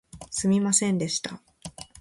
[0.31, 1.43] すみませんでした